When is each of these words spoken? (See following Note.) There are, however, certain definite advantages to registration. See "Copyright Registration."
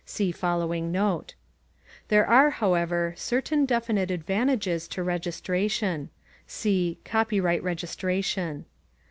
(See 0.03 0.31
following 0.31 0.91
Note.) 0.91 1.35
There 2.07 2.25
are, 2.25 2.49
however, 2.49 3.13
certain 3.15 3.67
definite 3.67 4.09
advantages 4.09 4.87
to 4.87 5.03
registration. 5.03 6.09
See 6.47 6.97
"Copyright 7.05 7.61
Registration." 7.61 8.65